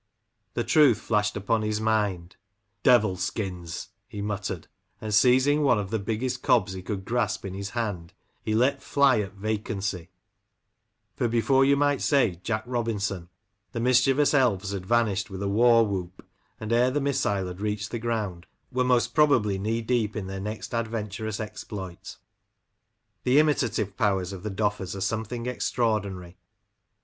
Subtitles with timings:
[0.55, 4.67] The truth flashed upon his mind:'* Devilskins!" he muttered,
[4.99, 8.11] and seizing one of the biggest cobs he could grasp in his hand,
[8.41, 10.09] he let fly at vacancy;
[11.15, 13.29] for before you might say "Jack Robinson,"
[13.73, 16.25] the mischievous elves had vanished with a war whoop,
[16.59, 20.41] and ere the missile had reached the ground, were most probably knee deep in their
[20.41, 22.17] next adventurous exploit
[23.21, 26.37] The imitative powers of the Do£fers are' something extra ordinary.